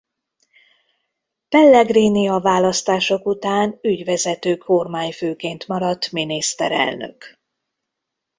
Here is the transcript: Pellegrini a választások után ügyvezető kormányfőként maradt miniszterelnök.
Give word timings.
Pellegrini 1.49 2.27
a 2.29 2.39
választások 2.39 3.25
után 3.25 3.79
ügyvezető 3.81 4.57
kormányfőként 4.57 5.67
maradt 5.67 6.11
miniszterelnök. 6.11 7.37